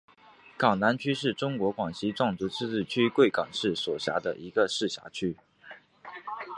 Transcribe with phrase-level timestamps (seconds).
[0.57, 5.37] 港南区是中国广西壮族自治区贵港市所辖的一个市辖区。